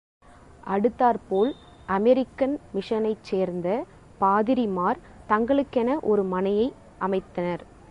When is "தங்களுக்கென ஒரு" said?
5.29-6.23